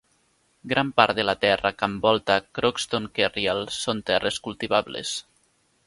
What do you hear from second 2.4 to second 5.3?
Croxton Kerrial són terres cultivables.